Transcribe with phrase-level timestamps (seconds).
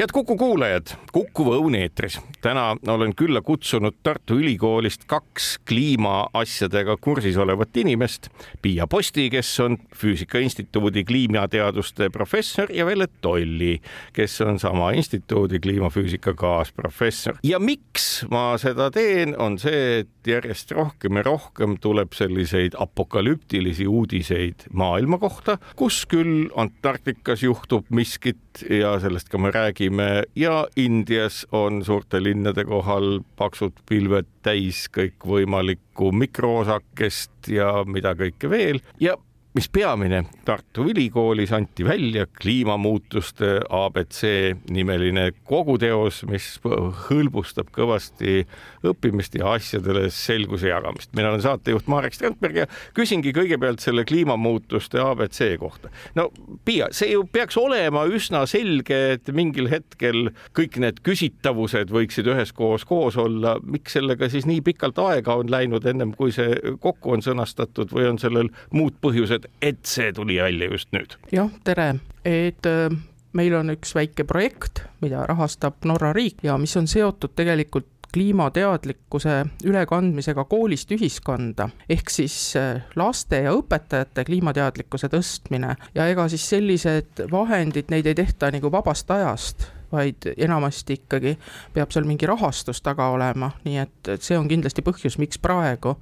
[0.00, 2.20] Head Kuku kuulajad, Kuku Õun eetris.
[2.40, 8.30] täna olen külla kutsunud Tartu Ülikoolist kaks kliimaasjadega kursis olevat inimest.
[8.62, 13.80] Piia Posti, kes on Füüsika Instituudi kliimateaduste professor ja Velle Tolli,
[14.12, 17.36] kes on sama instituudi kliimafüüsika kaasprofessor.
[17.42, 23.86] ja miks ma seda teen, on see, et järjest rohkem ja rohkem tuleb selliseid apokalüptilisi
[23.86, 30.22] uudiseid maailma kohta, kus küll Antarktikas juhtub miskit ja sellest ka me räägime.
[30.36, 38.80] Ja Indias on suurte linnade kohal paksud pilved täis kõikvõimalikku mikroosakest ja mida kõike veel.
[39.00, 39.16] Ja
[39.54, 44.22] mis peamine, Tartu Ülikoolis anti välja kliimamuutuste abc
[44.70, 46.46] nimeline koguteos, mis
[47.08, 48.44] hõlbustab kõvasti
[48.86, 51.10] õppimist ja asjadele selguse jagamist.
[51.16, 55.90] mina olen saatejuht Marek Strandberg ja küsingi kõigepealt selle kliimamuutuste abc kohta.
[56.14, 56.28] no
[56.64, 62.86] Piia, see ju peaks olema üsna selge, et mingil hetkel kõik need küsitavused võiksid üheskoos
[62.86, 63.58] koos olla.
[63.64, 68.06] miks sellega siis nii pikalt aega on läinud, ennem kui see kokku on sõnastatud või
[68.14, 69.39] on sellel muud põhjused?
[69.40, 71.16] Et, et see tuli välja just nüüd?
[71.34, 72.92] jah, tere, et äh,
[73.36, 79.44] meil on üks väike projekt, mida rahastab Norra riik ja mis on seotud tegelikult kliimateadlikkuse
[79.64, 87.26] ülekandmisega koolist ühiskonda, ehk siis äh, laste ja õpetajate kliimateadlikkuse tõstmine ja ega siis sellised
[87.30, 91.36] vahendid, neid ei tehta nagu vabast ajast, vaid enamasti ikkagi
[91.74, 95.96] peab seal mingi rahastus taga olema, nii et, et see on kindlasti põhjus, miks praegu.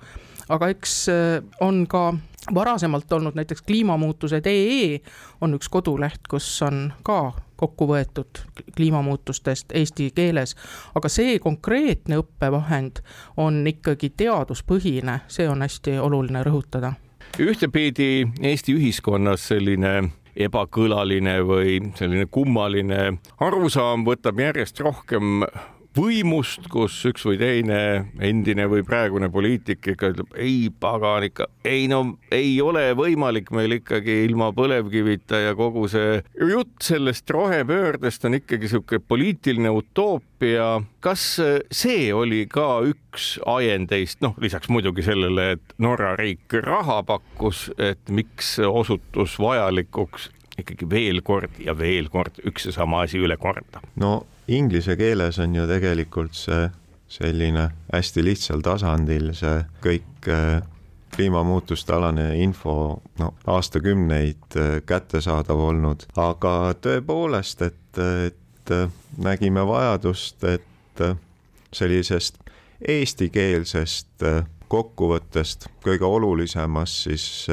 [0.48, 2.14] Aga eks äh, on ka
[2.54, 5.00] varasemalt olnud näiteks kliimamuutused.ee
[5.40, 8.40] on üks koduleht, kus on ka kokku võetud
[8.76, 10.54] kliimamuutustest eesti keeles,
[10.94, 13.02] aga see konkreetne õppevahend
[13.36, 16.92] on ikkagi teaduspõhine, see on hästi oluline rõhutada.
[17.38, 25.42] ühtepidi Eesti ühiskonnas selline ebakõlaline või selline kummaline arusaam võtab järjest rohkem
[25.98, 27.78] võimust, kus üks või teine
[28.22, 33.78] endine või praegune poliitik ikka ütleb ei pagan ikka, ei no ei ole võimalik meil
[33.78, 40.70] ikkagi ilma põlevkivita ja kogu see jutt sellest rohepöördest on ikkagi sihuke poliitiline utoopia.
[41.00, 41.24] kas
[41.72, 48.10] see oli ka üks ajendeist, noh, lisaks muidugi sellele, et Norra riik raha pakkus, et
[48.10, 53.82] miks osutus vajalikuks ikkagi veel kord ja veel kord üks ja sama asi üle korda?
[53.98, 56.68] no inglise keeles on ju tegelikult see
[57.08, 60.60] selline hästi lihtsal tasandil see kõik äh,
[61.14, 62.74] kliimamuutuste alane info
[63.18, 70.64] no aastakümneid äh, kättesaadav olnud, aga tõepoolest, et, et äh, nägime vajadust, et
[71.72, 72.40] sellisest
[72.88, 74.24] eestikeelsest
[74.68, 77.46] kokkuvõttest kõige olulisemast siis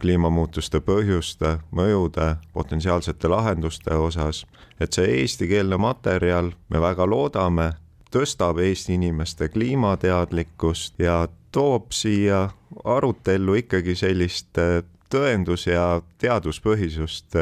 [0.00, 4.44] kliimamuutuste põhjuste, mõjude, potentsiaalsete lahenduste osas.
[4.80, 7.70] Et see eestikeelne materjal, me väga loodame,
[8.12, 12.50] tõstab Eesti inimeste kliimateadlikkust ja toob siia
[12.84, 14.82] arutellu ikkagi sellist äh,
[15.12, 17.36] tõendus- ja teaduspõhisust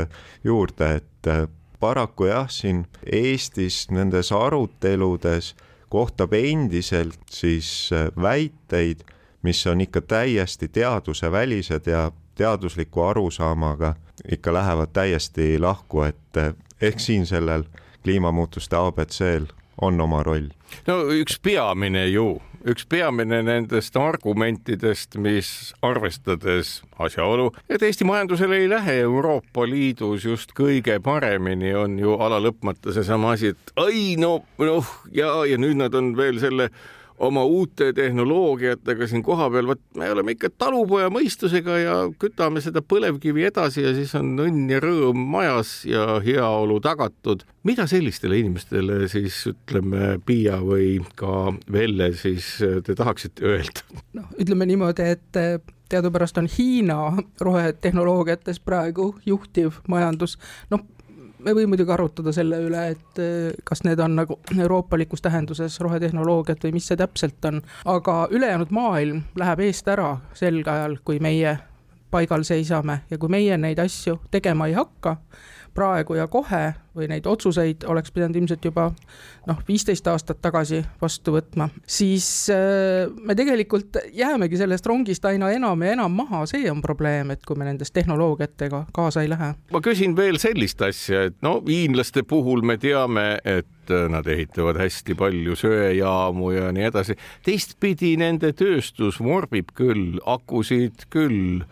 [0.45, 1.51] juurde, et
[1.81, 5.55] paraku jah, siin Eestis nendes aruteludes
[5.95, 9.05] kohtab endiselt siis väiteid,
[9.43, 13.95] mis on ikka täiesti teadusevälised ja teadusliku arusaamaga
[14.33, 16.41] ikka lähevad täiesti lahku, et
[16.81, 17.63] ehk siin sellel
[18.03, 19.47] kliimamuutuste abc-l
[19.81, 20.51] on oma roll.
[20.87, 25.49] no üks peamine ju, üks peamine nendest argumentidest, mis
[25.85, 32.41] arvestades asjaolu, et Eesti majandusel ei lähe Euroopa Liidus just kõige paremini, on ju ala
[32.43, 36.71] lõpmata seesama asi, et ai no noh, ja, ja nüüd nad on veel selle
[37.19, 43.47] oma uute tehnoloogiatega siin kohapeal, vot me oleme ikka talupoja mõistusega ja kütame seda põlevkivi
[43.49, 47.45] edasi ja siis on õnn ja rõõm majas ja heaolu tagatud.
[47.65, 53.87] mida sellistele inimestele siis ütleme, Piia või ka Velle siis te tahaksite öelda?
[54.13, 56.99] noh, ütleme niimoodi, et eh, teadupärast on Hiina
[57.41, 60.39] rohetehnoloogiates praegu juhtiv majandus,
[60.71, 60.83] noh
[61.45, 66.63] me võime muidugi arutada selle üle, et eh, kas need on nagu euroopalikus tähenduses rohetehnoloogiad
[66.65, 67.61] või mis see täpselt on,
[67.91, 71.57] aga ülejäänud maailm läheb eest ära sel ajal, kui meie
[72.15, 75.17] paigal seisame ja kui meie neid asju tegema ei hakka,
[75.75, 78.87] praegu ja kohe või neid otsuseid oleks pidanud ilmselt juba
[79.49, 85.83] noh, viisteist aastat tagasi vastu võtma, siis äh, me tegelikult jäämegi sellest rongist aina enam
[85.83, 89.55] ja enam maha, see on probleem, et kui me nendest tehnoloogiatega kaasa ei lähe.
[89.75, 93.69] ma küsin veel sellist asja, et no hiinlaste puhul me teame, et
[94.09, 97.19] nad ehitavad hästi palju söejaamu ja nii edasi.
[97.45, 101.65] teistpidi nende tööstus vorbib küll akusid, küll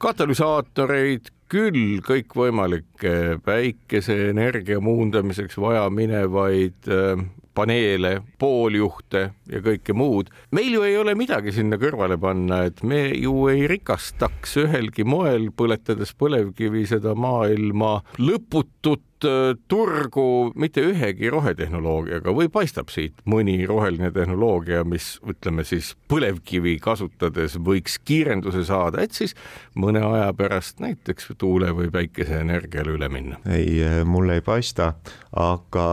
[0.00, 7.24] katalüsaatoreid, küll kõikvõimalikke päikeseenergia muundamiseks vajaminevaid äh,
[7.54, 10.30] paneele, pooljuhte ja kõike muud.
[10.50, 15.50] meil ju ei ole midagi sinna kõrvale panna, et me ju ei rikastaks ühelgi moel,
[15.56, 24.08] põletades põlevkivi seda maailma lõputut Äh, turgu mitte ühegi rohetehnoloogiaga või paistab siit mõni roheline
[24.14, 29.36] tehnoloogia, mis ütleme siis põlevkivi kasutades võiks kiirenduse saada, et siis
[29.76, 33.40] mõne aja pärast näiteks tuule või päikeseenergiale üle minna?
[33.50, 34.94] ei, mulle ei paista,
[35.36, 35.88] aga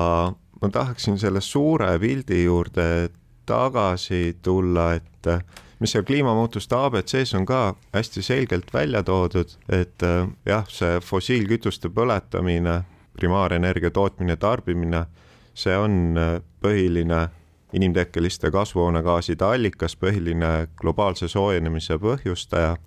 [0.62, 3.10] ma tahaksin selle suure pildi juurde
[3.46, 5.44] tagasi tulla, et äh,
[5.80, 10.04] mis seal kliimamuutuste abc-s on ka hästi selgelt välja toodud, et
[10.46, 12.82] jah, see fossiilkütuste põletamine
[13.18, 15.06] primaarenergia tootmine, tarbimine,
[15.54, 17.28] see on äh, põhiline
[17.74, 22.78] inimtekkeliste kasvuhoonegaaside allikas, põhiline globaalse soojenemise põhjustaja.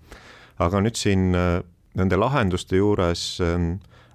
[0.58, 1.31] aga nüüd siin
[1.96, 3.40] nende lahenduste juures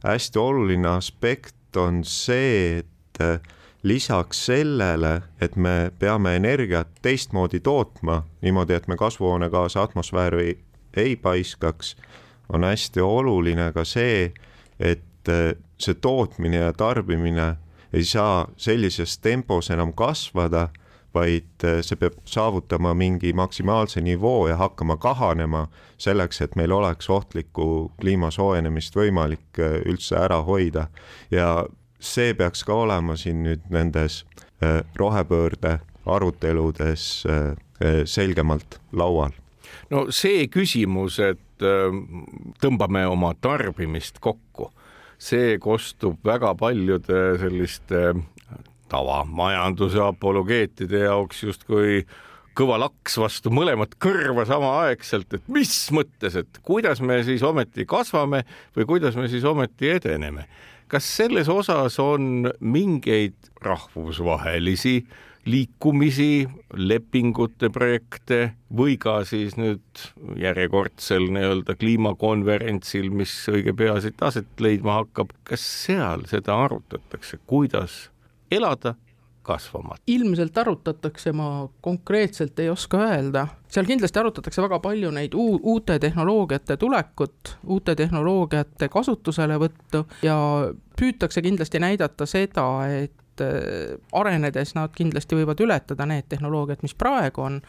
[0.05, 3.39] hästi oluline aspekt on see, et äh,
[3.83, 10.57] lisaks sellele, et me peame energiat teistmoodi tootma, niimoodi, et me kasvuhoonegaase atmosfääri
[10.97, 11.95] ei, paiskaks,
[12.49, 14.33] on hästi oluline ka see,
[14.79, 15.03] et
[15.77, 17.55] see tootmine ja tarbimine
[17.93, 20.67] ei saa sellises tempos enam kasvada,
[21.15, 27.09] vaid äh, see peab saavutama mingi maksimaalse nivoo ja hakkama kahanema selleks, et meil oleks
[27.09, 30.87] ohtlikku kliima soojenemist võimalik äh, üldse ära hoida.
[31.31, 31.65] ja
[32.05, 34.23] see peaks ka olema siin nüüd nendes
[34.63, 37.25] äh, rohepöörde aruteludes
[38.05, 39.33] selgemalt laual
[39.89, 41.63] no see küsimus, et
[42.61, 44.69] tõmbame oma tarbimist kokku
[45.17, 48.13] see kostub väga paljude selliste
[48.91, 52.03] tavamajanduse apologeetide jaoks justkui
[52.55, 58.45] kõva laks vastu mõlemat kõrva samaaegselt, et mis mõttes, et kuidas me siis ometi kasvame
[58.77, 60.47] või kuidas me siis ometi edeneme.
[60.87, 64.99] Kas selles osas on mingeid rahvusvahelisi
[65.45, 68.39] liikumisi, lepingute projekte
[68.73, 70.05] või ka siis nüüd
[70.41, 78.07] järjekordsel nii-öelda kliimakonverentsil, mis õige pea siit aset leidma hakkab, kas seal seda arutatakse, kuidas
[78.51, 78.95] elada
[79.45, 79.97] kasvama?
[80.07, 85.99] ilmselt arutatakse, ma konkreetselt ei oska öelda, seal kindlasti arutatakse väga palju neid uu-, uute
[85.99, 90.37] tehnoloogiate tulekut, uute tehnoloogiate kasutuselevõttu ja
[90.99, 97.45] püütakse kindlasti näidata seda, et äh, arenedes nad kindlasti võivad ületada need tehnoloogiad, mis praegu
[97.45, 97.61] on.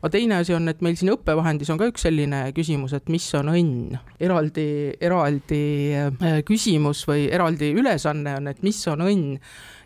[0.00, 3.26] Aga teine asi on, et meil siin õppevahendis on ka üks selline küsimus, et mis
[3.38, 3.98] on õnn.
[4.20, 4.68] eraldi,
[5.00, 5.64] eraldi
[5.96, 9.36] äh, küsimus või eraldi ülesanne on, et mis on õnn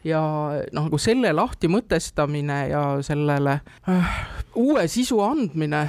[0.07, 0.23] ja
[0.71, 3.59] noh, nagu selle lahti mõtestamine ja sellele
[3.91, 4.17] äh,
[4.61, 5.87] uue sisu andmine,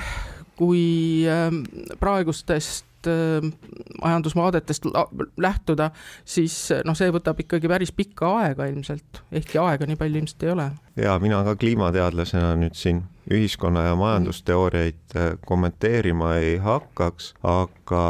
[0.57, 1.51] kui äh,
[2.01, 3.51] praegustest Äh,
[4.01, 4.83] majandusvaadetest
[5.37, 5.89] lähtuda,
[6.25, 6.55] siis
[6.85, 10.65] noh, see võtab ikkagi päris pikka aega ilmselt, ehkki aega nii palju ilmselt ei ole.
[10.99, 18.03] ja mina ka kliimateadlasena nüüd siin ühiskonna ja majandusteooriaid äh, kommenteerima ei hakkaks, aga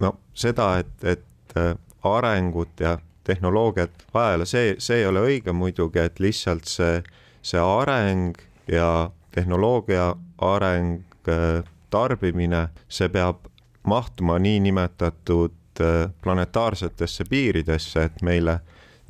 [0.00, 1.56] no seda, et, et
[2.04, 7.00] arengut ja tehnoloogiat vajale, see, see ei ole õige muidugi, et lihtsalt see,
[7.42, 8.38] see areng
[8.70, 11.02] ja tehnoloogia areng,
[11.90, 13.49] tarbimine, see peab
[13.86, 18.60] mahtuma niinimetatud äh, planetaarsetesse piiridesse, et meile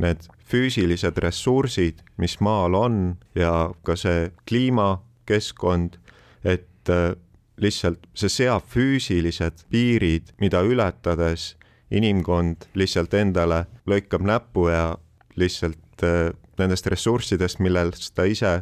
[0.01, 3.01] need füüsilised ressursid, mis maal on
[3.35, 5.99] ja ka see kliimakeskkond,
[6.45, 7.13] et äh,
[7.61, 11.55] lihtsalt see seab füüsilised piirid, mida ületades
[11.91, 14.85] inimkond lihtsalt endale lõikab näppu ja
[15.37, 18.61] lihtsalt äh, nendest ressurssidest, millest ta ise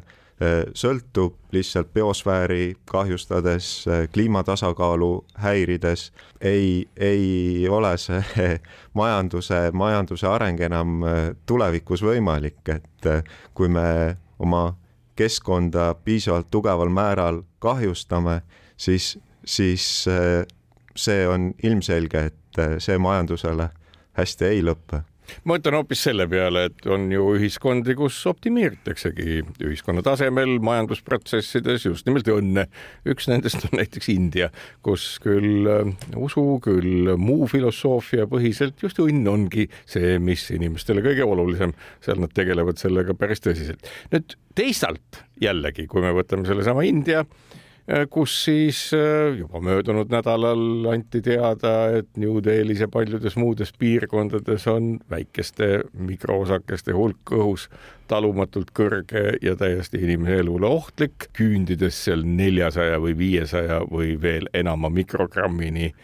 [0.74, 8.22] sõltub lihtsalt biosfääri kahjustades, äh, kliimatasakaalu häirides, ei, ei ole see
[9.00, 11.16] majanduse, majanduse areng enam äh,
[11.46, 13.10] tulevikus võimalik, et
[13.54, 14.76] kui me oma
[15.18, 18.40] keskkonda piisavalt tugeval määral kahjustame,
[18.76, 20.06] siis, siis
[20.94, 23.68] see on ilmselge, et see majandusele
[24.18, 25.02] hästi ei lõpe
[25.44, 32.08] ma mõtlen hoopis selle peale, et on ju ühiskondi, kus optimeeritaksegi ühiskonna tasemel majandusprotsessides just
[32.08, 32.66] nimelt õnne.
[33.08, 34.50] üks nendest on näiteks India,
[34.84, 41.26] kus küll äh, usu, küll muu filosoofia põhiselt just õnn ongi see, mis inimestele kõige
[41.26, 43.88] olulisem, seal nad tegelevad sellega päris tõsiselt.
[44.12, 47.24] nüüd teisalt jällegi, kui me võtame sellesama India
[48.10, 54.66] kus siis äh, juba möödunud nädalal anti teada, et New Delhis ja paljudes muudes piirkondades
[54.68, 57.68] on väikeste mikroosakeste hulk õhus
[58.08, 64.92] talumatult kõrge ja täiesti inimese elule ohtlik, küündides seal neljasaja või viiesaja või veel enama
[64.92, 65.94] mikrogrammini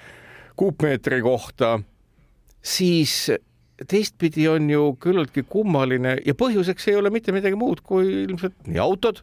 [0.56, 1.76] kuupmeetri kohta,
[2.64, 3.28] siis
[3.90, 8.80] teistpidi on ju küllaltki kummaline ja põhjuseks ei ole mitte midagi muud kui ilmselt nii
[8.80, 9.20] autod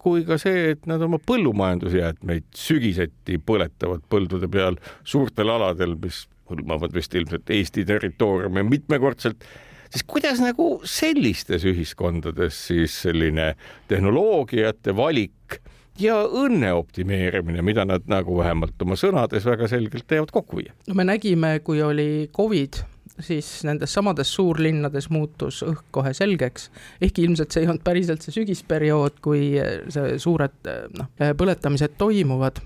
[0.00, 6.94] kui ka see, et nad oma põllumajandusjäätmeid sügiseti põletavad põldude peal suurtel aladel, mis hõlmavad
[6.94, 9.44] vist ilmselt Eesti territooriumi mitmekordselt,
[9.90, 13.52] siis kuidas nagu sellistes ühiskondades siis selline
[13.90, 15.60] tehnoloogiate valik
[16.00, 20.74] ja õnne optimeerimine, mida nad nagu vähemalt oma sõnades väga selgelt teevad kokku viia.
[20.88, 22.80] no me nägime, kui oli Covid
[23.24, 26.70] siis nendes samades suurlinnades muutus õhk kohe selgeks,
[27.02, 29.54] ehkki ilmselt see ei olnud päriselt see sügisperiood, kui
[29.92, 32.60] see suured noh, põletamised toimuvad.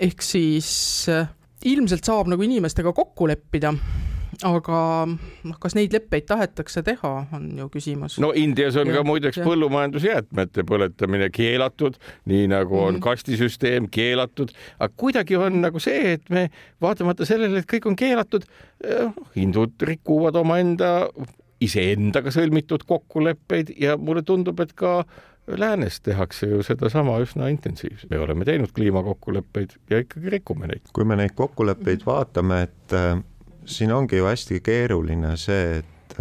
[0.00, 0.70] ehk siis
[1.64, 3.72] ilmselt saab nagu inimestega kokku leppida
[4.44, 8.18] aga noh, kas neid leppeid tahetakse teha, on ju küsimus.
[8.22, 9.46] no Indias on ja, ka muideks ja.
[9.46, 11.98] põllumajandusjäätmete põletamine keelatud,
[12.30, 13.04] nii nagu on mm -hmm.
[13.04, 16.48] kastisüsteem keelatud, aga kuidagi on nagu see, et me
[16.80, 18.44] vaatamata sellele, et kõik on keelatud,
[18.84, 21.08] eh, hindud rikuvad omaenda
[21.60, 25.04] iseendaga sõlmitud kokkuleppeid ja mulle tundub, et ka
[25.46, 30.88] läänes tehakse ju sedasama üsna intensiivselt, me oleme teinud kliimakokkuleppeid ja ikkagi rikume neid.
[30.92, 33.22] kui me neid kokkuleppeid vaatame, et eh,
[33.66, 36.16] siin ongi ju hästi keeruline see, et,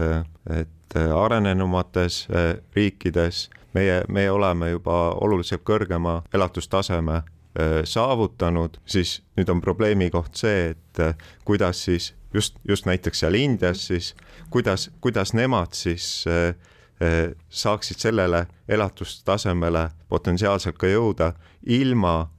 [0.49, 9.49] et arenenumates eh, riikides meie, meie oleme juba oluliselt kõrgema elatustaseme eh, saavutanud, siis nüüd
[9.49, 14.13] on probleemi koht see, et eh, kuidas siis just, just näiteks seal Indias siis,
[14.49, 16.25] kuidas, kuidas nemad siis
[17.49, 21.33] saaksid sellele elatustasemele potentsiaalselt ka jõuda
[21.67, 22.29] ilma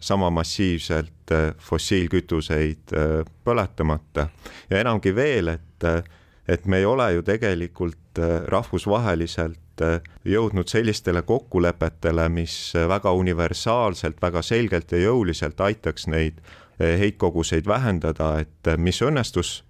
[0.00, 4.28] sama massiivselt äh, fossiilkütuseid äh, põletamata.
[4.70, 5.86] Ja enamgi veel, et,
[6.48, 9.82] et me ei ole ju tegelikult rahvusvaheliselt
[10.24, 16.38] jõudnud sellistele kokkulepetele, mis väga universaalselt, väga selgelt ja jõuliselt aitaks neid
[16.78, 19.64] heitkoguseid vähendada, et mis õnnestus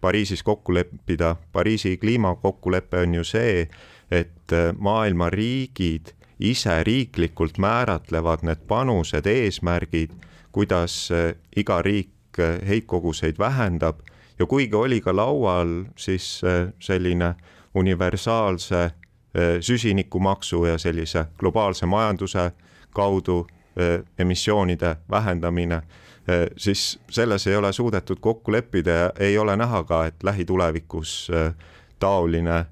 [0.00, 3.66] Pariisis kokku leppida, Pariisi kliimakokkulepe on ju see,
[4.10, 10.10] et maailma riigid ise riiklikult määratlevad need panused, eesmärgid,
[10.52, 14.00] kuidas eh, iga riik eh, heitkoguseid vähendab.
[14.38, 17.34] Ja kuigi oli ka laual siis eh, selline
[17.74, 18.90] universaalse
[19.60, 22.50] süsinikumaksu ja sellise globaalse majanduse
[22.90, 23.46] kaudu
[24.18, 25.82] emissioonide vähendamine,
[26.56, 31.30] siis selles ei ole suudetud kokku leppida ja ei ole näha ka, et lähitulevikus
[32.00, 32.64] taoline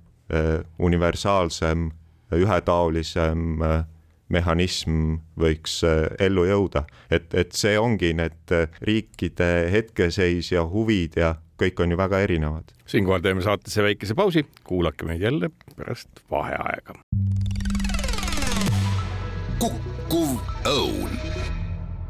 [0.78, 1.90] universaalsem
[2.32, 3.84] ühetaolisem äh,
[4.28, 11.18] mehhanism võiks äh, ellu jõuda, et, et see ongi need äh, riikide hetkeseis ja huvid
[11.20, 12.74] ja kõik on ju väga erinevad.
[12.86, 16.98] siinkohal teeme saatesse väikese pausi, kuulake meid jälle pärast vaheaega.
[19.58, 21.16] kukkuv õun.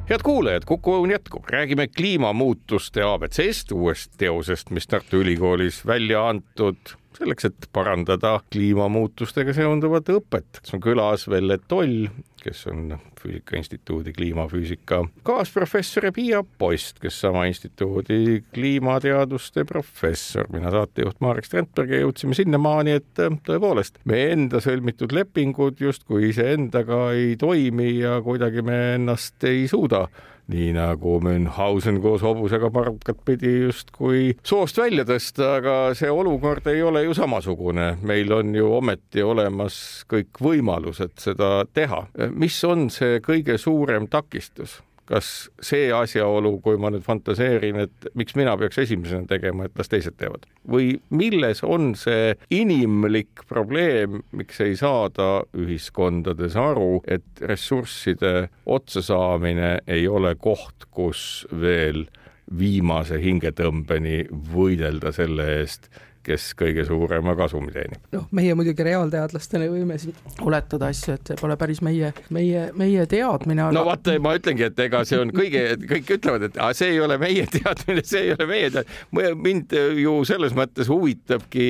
[0.07, 6.93] Head kuulajad, Kuku Õun jätkub, räägime kliimamuutuste abc-st, uuest teosest, mis Tartu Ülikoolis välja antud
[7.17, 10.63] selleks, et parandada kliimamuutustega seonduvat õpet.
[10.75, 12.09] on külas Velle Toll,
[12.43, 20.47] kes on Füüsika Instituudi kliimafüüsika kaasprofessor ja Piia Post, kes sama instituudi kliimateaduste professor.
[20.53, 26.31] mina saatejuht Marek Strandberg ja jõudsime sinnamaani, et äh, tõepoolest meie enda sõlmitud lepingud justkui
[26.31, 30.07] iseendaga ei toimi ja kuidagi me ennast ei suuda
[30.53, 36.83] nii nagu Münchhausen koos hobusega parkat pidi justkui soost välja tõsta, aga see olukord ei
[36.87, 37.97] ole ju samasugune.
[38.03, 42.07] meil on ju ometi olemas kõik võimalused seda teha.
[42.31, 44.81] mis on see kõige suurem takistus?
[45.07, 45.31] Kas
[45.63, 50.19] see asjaolu, kui ma nüüd fantaseerin, et miks mina peaks esimesena tegema, et las teised
[50.21, 50.47] teevad?
[50.67, 60.09] Või milles on see inimlik probleem, miks ei saada ühiskondades aru, et ressursside otsasaamine ei
[60.09, 62.07] ole koht, kus veel
[62.47, 65.89] viimase hingetõmbeni võidelda selle eest,
[66.27, 68.03] kes kõige suurema kasumi teenib.
[68.15, 73.07] noh, meie muidugi reaalteadlastena võime siin oletada asju, et see pole päris meie, meie, meie
[73.11, 73.77] teadmine aga....
[73.77, 77.19] no vaata, ma ütlengi, et ega see on kõige, kõik ütlevad, et see ei ole
[77.23, 79.35] meie teadmine, see ei ole meie teadmine.
[79.47, 81.69] mind ju selles mõttes huvitabki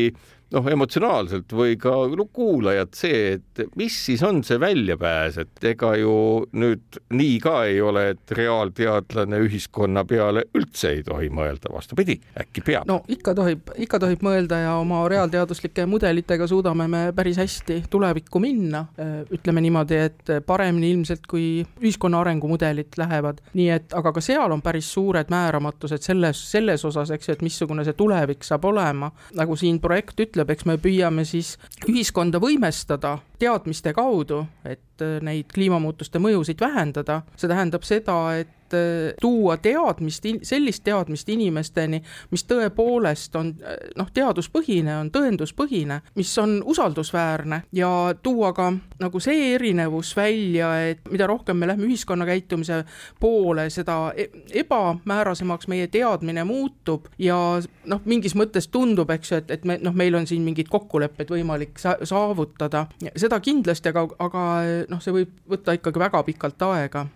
[0.54, 5.92] noh, emotsionaalselt või ka no, kuulajad see, et mis siis on see väljapääs, et ega
[5.98, 6.14] ju
[6.56, 12.62] nüüd nii ka ei ole, et reaalteadlane ühiskonna peale üldse ei tohi mõelda, vastupidi, äkki
[12.66, 12.86] peab.
[12.88, 18.40] no ikka tohib, ikka tohib mõelda ja oma reaalteaduslike mudelitega suudame me päris hästi tulevikku
[18.42, 18.86] minna.
[19.32, 24.62] ütleme niimoodi, et paremini ilmselt kui ühiskonna arengumudelid lähevad, nii et aga ka seal on
[24.62, 29.56] päris suured määramatused selles, selles osas, eks ju, et missugune see tulevik saab olema, nagu
[29.58, 31.54] siin projekt ütleb ütleb, eks me püüame siis
[31.88, 37.22] ühiskonda võimestada teadmiste kaudu, et neid kliimamuutuste mõjusid vähendada.
[37.36, 43.78] see tähendab seda, et et äh, tuua teadmist, sellist teadmist inimesteni, mis tõepoolest on äh,
[43.96, 47.62] noh, teaduspõhine, on tõenduspõhine, mis on usaldusväärne.
[47.72, 52.82] Ja tuua ka nagu see erinevus välja, et mida rohkem me lähme ühiskonna käitumise
[53.20, 54.30] poole, seda e-,
[54.62, 57.10] ebamäärasemaks meie teadmine muutub.
[57.18, 57.38] Ja
[57.86, 61.30] noh, mingis mõttes tundub, eks ju, et, et me noh, meil on siin mingid kokkulepped
[61.30, 64.46] võimalik sa saavutada, seda kindlasti, aga, aga
[64.90, 67.06] noh, see võib võtta ikkagi väga pikalt aega.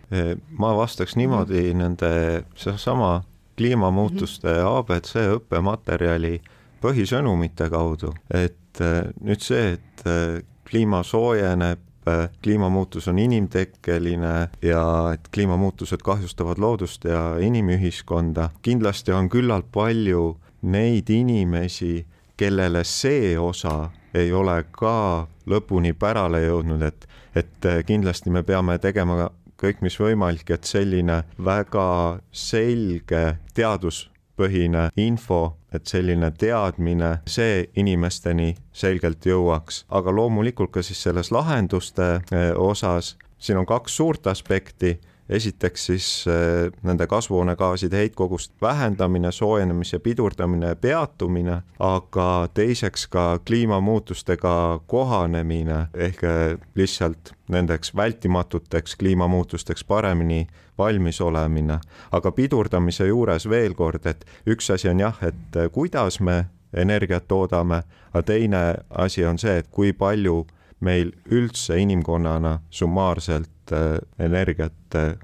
[0.59, 3.23] ma vastaks niimoodi, samamoodi nende, seesama
[3.57, 6.41] kliimamuutuste abc õppematerjali
[6.81, 14.85] põhisõnumite kaudu, et äh, nüüd see, et äh, kliima soojeneb, äh, kliimamuutus on inimtekkeline ja
[15.13, 22.07] et kliimamuutused kahjustavad loodust ja inimühiskonda, kindlasti on küllalt palju neid inimesi,
[22.37, 27.07] kellele see osa ei ole ka lõpuni pärale jõudnud, et,
[27.37, 29.29] et kindlasti me peame tegema
[29.61, 33.25] kõik, mis võimalik, et selline väga selge
[33.55, 42.09] teaduspõhine info, et selline teadmine, see inimesteni selgelt jõuaks, aga loomulikult ka siis selles lahenduste
[42.33, 44.97] eh, osas, siin on kaks suurt aspekti
[45.31, 55.87] esiteks siis äh, nende kasvuhoonegaaside heitkoguste vähendamine, soojenemise pidurdamine peatumine, aga teiseks ka kliimamuutustega kohanemine
[55.95, 60.47] ehk äh, lihtsalt nendeks vältimatuteks kliimamuutusteks paremini
[60.79, 61.79] valmis olemine.
[62.13, 66.45] aga pidurdamise juures veel kord, et üks asi on jah, et äh, kuidas me
[66.75, 67.83] energiat toodame,
[68.13, 70.47] aga teine asi on see, et kui palju
[70.81, 75.15] meil üldse inimkonnana summaarselt äh, energiat äh,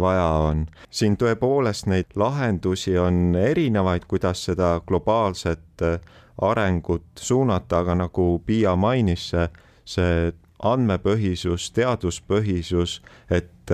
[0.00, 0.66] vaja on.
[0.90, 5.98] siin tõepoolest neid lahendusi on erinevaid, kuidas seda globaalset äh,
[6.42, 9.48] arengut suunata, aga nagu Piia mainis, see,
[9.84, 13.72] see andmepõhisus, teaduspõhisus, et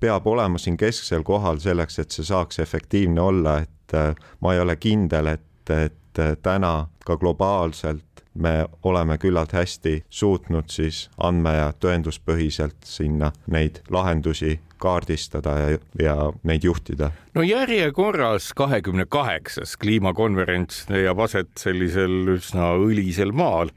[0.00, 3.96] peab olema siin kesksel kohal selleks, et see saaks efektiivne olla, et
[4.40, 6.72] ma ei ole kindel, et, et täna
[7.04, 8.07] ka globaalselt
[8.38, 16.16] me oleme küllalt hästi suutnud siis andme- ja tõenduspõhiselt sinna neid lahendusi kaardistada ja, ja
[16.42, 17.10] neid juhtida.
[17.34, 23.72] no järjekorras kahekümne kaheksas kliimakonverents leiab aset sellisel üsna õlisel maal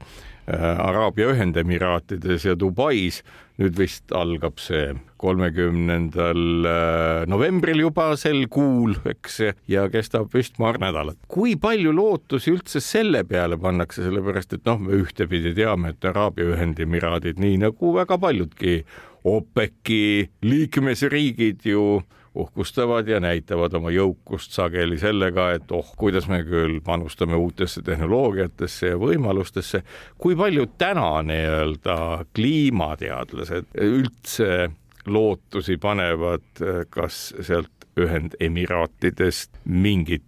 [0.50, 3.20] Araabia Ühendemiraatides ja Dubais
[3.60, 9.38] nüüd vist algab see kolmekümnendal äh, novembril juba sel kuul, eks,
[9.70, 11.20] ja kestab vist paar nädalat.
[11.30, 16.56] kui palju lootusi üldse selle peale pannakse, sellepärast et noh, me ühtepidi teame, et Araabia
[16.56, 18.80] Ühendemiraadid, nii nagu väga paljudki
[19.28, 20.02] OPEC-i
[20.42, 22.02] liikmesriigid ju
[22.34, 28.94] uhkustavad ja näitavad oma jõukust sageli sellega, et oh, kuidas me küll panustame uutesse tehnoloogiatesse
[28.94, 29.82] ja võimalustesse.
[30.18, 31.98] kui palju täna nii-öelda
[32.34, 34.70] kliimateadlased üldse
[35.06, 40.24] lootusi panevad, kas sealt Ühendemiraatidest mingit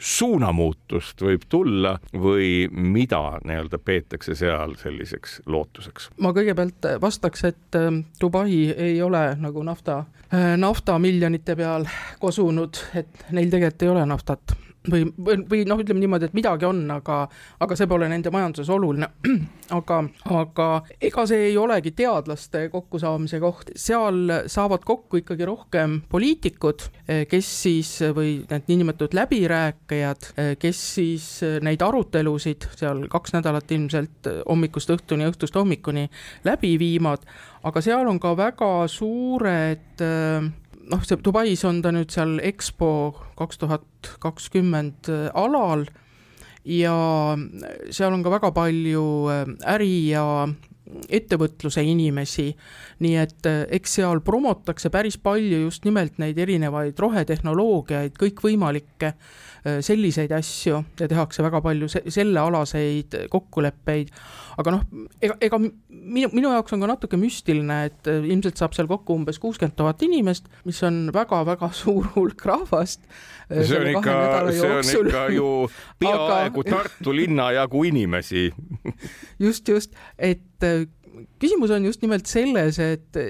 [0.00, 6.10] suunamuutust võib tulla või mida nii-öelda peetakse seal selliseks lootuseks?
[6.20, 11.86] ma kõigepealt vastaks, et ähm, Dubai ei ole nagu nafta, äh, naftamiljonite peal
[12.18, 14.56] kosunud, et neil tegelikult ei ole naftat
[14.88, 17.22] või, või, või noh, ütleme niimoodi, et midagi on, aga,
[17.60, 19.10] aga see pole nende majanduses oluline.
[19.78, 19.98] aga,
[20.40, 20.68] aga
[21.02, 26.86] ega see ei olegi teadlaste kokkusaamise koht, seal saavad kokku ikkagi rohkem poliitikud,
[27.30, 30.30] kes siis või need niinimetatud läbirääkijad,
[30.62, 31.28] kes siis
[31.64, 36.08] neid arutelusid seal kaks nädalat ilmselt hommikust õhtuni, õhtust hommikuni
[36.48, 37.26] läbi viivad,
[37.66, 40.04] aga seal on ka väga suured
[40.90, 42.92] noh, see Dubais on ta nüüd seal EXPO
[43.38, 45.86] kaks tuhat kakskümmend äh, alal
[46.66, 46.96] ja
[47.90, 50.24] seal on ka väga palju äh, äri ja
[50.90, 52.48] ettevõtluse inimesi.
[53.04, 59.14] nii et äh, eks seal promotakse päris palju just nimelt neid erinevaid rohetehnoloogiaid, kõikvõimalikke
[59.60, 64.08] selliseid asju ja tehakse väga palju se sellealaseid kokkuleppeid.
[64.56, 64.86] aga noh,
[65.20, 65.60] ega, ega
[66.00, 69.76] minu, minu jaoks on ka natuke müstiline, et äh, ilmselt saab seal kokku umbes kuuskümmend
[69.78, 73.04] tuhat inimest, mis on väga-väga suur hulk rahvast.
[73.50, 74.16] Äh, see on ikka,
[74.56, 75.50] see on ikka ju
[76.02, 76.76] peaaegu aga...
[76.76, 78.48] Tartu linna jagu inimesi
[79.46, 80.68] just, just, et
[81.40, 83.22] küsimus on just nimelt selles, et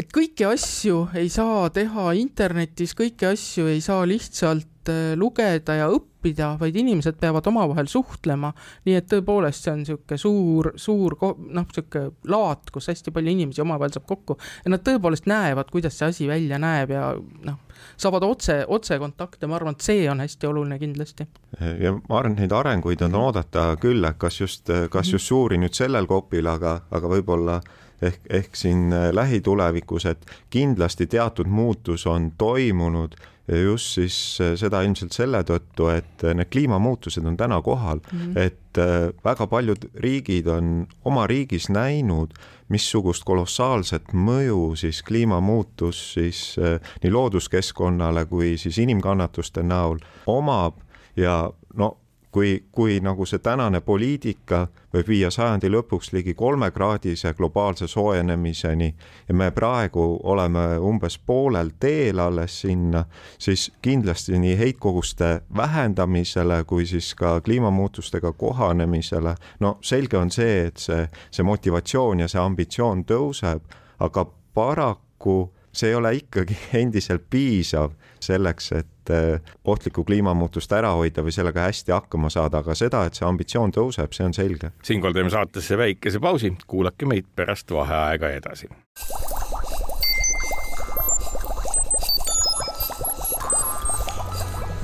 [0.00, 4.69] et kõiki asju ei saa teha internetis, kõiki asju ei saa lihtsalt Äh,
[5.16, 8.52] lugeda ja õppida, vaid inimesed peavad omavahel suhtlema.
[8.84, 13.60] nii et tõepoolest, see on niisugune suur, suur noh, niisugune laat, kus hästi palju inimesi
[13.60, 17.10] omavahel saab kokku ja nad tõepoolest näevad, kuidas see asi välja näeb ja
[17.44, 17.58] noh,
[18.00, 21.26] saavad otse, otsekontakte, ma arvan, et see on hästi oluline kindlasti.
[21.60, 25.76] ja ma arvan, et neid arenguid on oodata küll, kas just, kas just suuri nüüd
[25.76, 27.60] sellel kopil, aga, aga võib-olla
[28.02, 33.16] ehk, ehk siin lähitulevikus, et kindlasti teatud muutus on toimunud
[33.58, 38.20] just siis äh, seda ilmselt selle tõttu, et äh, need kliimamuutused on täna kohal mm,
[38.20, 38.38] -hmm.
[38.38, 42.34] et äh, väga paljud riigid on oma riigis näinud,
[42.68, 46.56] missugust kolossaalset mõju siis kliimamuutus siis
[47.02, 50.74] nii looduskeskkonnale kui siis inimkannatuste näol omab
[51.16, 51.96] ja no
[52.30, 58.88] kui, kui nagu see tänane poliitika võib viia sajandi lõpuks ligi kolmekraadise globaalse soojenemiseni
[59.28, 63.04] ja me praegu oleme umbes poolel teel alles sinna,
[63.38, 70.76] siis kindlasti nii heitkoguste vähendamisele kui siis ka kliimamuutustega kohanemisele, no selge on see, et
[70.76, 73.64] see, see motivatsioon ja see ambitsioon tõuseb,
[74.00, 81.24] aga paraku see ei ole ikkagi endiselt piisav selleks, et eh, ohtlikku kliimamuutust ära hoida
[81.24, 84.72] või sellega hästi hakkama saada, aga seda, et see ambitsioon tõuseb, see on selge.
[84.82, 88.68] siinkohal teeme saatesse väikese pausi, kuulake meid pärast vaheaega edasi.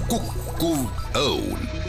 [0.07, 0.87] kukkuv
[1.18, 1.86] õun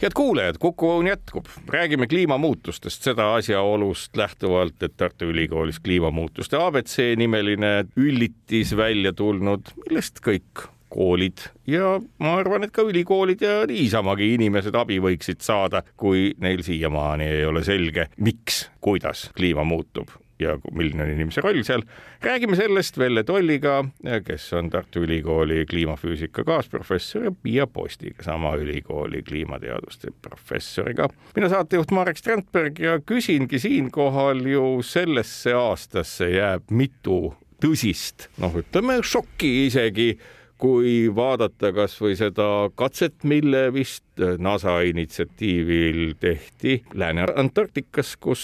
[0.00, 6.96] head kuulajad, Kuku Õun jätkub, räägime kliimamuutustest, seda asjaolust lähtuvalt, et Tartu Ülikoolis kliimamuutuste abc
[7.20, 14.32] nimeline üllitis välja tulnud, millest kõik koolid ja ma arvan, et ka ülikoolid ja niisamagi
[14.34, 20.10] inimesed abi võiksid saada, kui neil siiamaani ei ole selge, miks, kuidas kliima muutub
[20.40, 21.82] ja milline on inimese roll seal.
[22.22, 23.84] räägime sellest Velle Tolliga,
[24.24, 31.08] kes on Tartu Ülikooli kliimafüüsika kaasprofessor ja Piia Postiga, sama ülikooli kliimateaduste professoriga.
[31.36, 39.00] mina saatejuht Marek Strandberg ja küsingi siinkohal ju sellesse aastasse jääb mitu tõsist, noh, ütleme
[39.04, 40.14] šokki isegi
[40.60, 42.46] kui vaadata kasvõi seda
[42.76, 44.04] katset, mille vist
[44.38, 48.42] NASA initsiatiivil tehti Lääne-Antarktikas, kus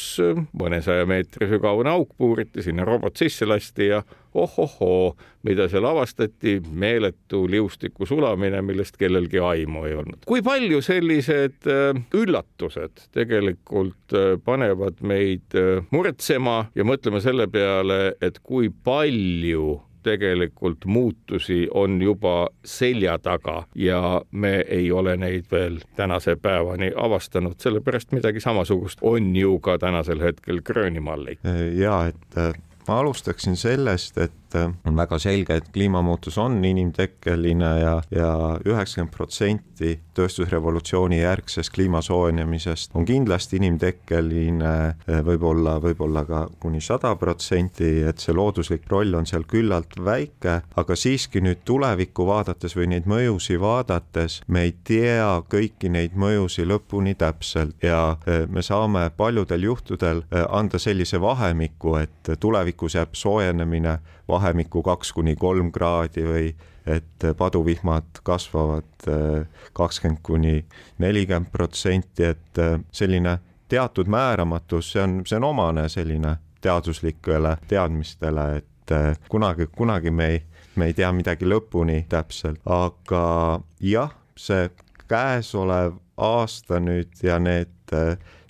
[0.56, 4.00] mõnesaja meetri sügavune auk puuriti, sinna robot sisse lasti ja
[4.36, 10.24] ohohoo, mida seal avastati, meeletu liustiku sulamine, millest kellelgi aimu ei olnud.
[10.26, 18.16] kui palju sellised äh, üllatused tegelikult äh, panevad meid äh, muretsema ja mõtlema selle peale,
[18.20, 25.80] et kui palju tegelikult muutusi on juba selja taga ja me ei ole neid veel
[25.96, 31.26] tänase päevani avastanud, sellepärast midagi samasugust on ju ka tänasel hetkel Gröönimaal
[31.74, 32.52] ja et äh,
[32.88, 38.30] ma alustaksin sellest, et äh, on väga selge, et kliimamuutus on inimtekkeline ja, ja
[38.66, 44.76] üheksakümmend protsenti tööstusrevolutsiooni järgsest kliima soojenemisest on kindlasti inimtekkeline
[45.24, 50.60] võib, võib-olla, võib-olla ka kuni sada protsenti, et see looduslik roll on seal küllalt väike,
[50.76, 56.68] aga siiski nüüd tulevikku vaadates või neid mõjusid vaadates me ei tea kõiki neid mõjusid
[56.70, 63.98] lõpuni täpselt ja e, me saame paljudel juhtudel anda sellise vahemiku, et tulevikus jääb soojenemine
[64.28, 66.48] vahemikku kaks kuni kolm kraadi või
[66.86, 70.64] et paduvihmad kasvavad äh, kakskümmend kuni
[70.98, 78.46] nelikümmend protsenti, et äh, selline teatud määramatus, see on, see on omane selline teaduslikele teadmistele,
[78.56, 80.42] et äh, kunagi, kunagi me ei,
[80.76, 84.70] me ei tea midagi lõpuni täpselt, aga jah, see
[85.10, 87.92] käesolev aasta nüüd ja need